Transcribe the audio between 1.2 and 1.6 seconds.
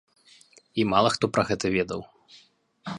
пра